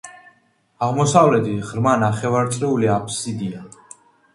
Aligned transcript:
აღმოსავლეთით 0.87 1.61
ღრმა 1.69 1.95
ნახევარწრიული 2.07 2.95
აფსიდია. 2.99 3.69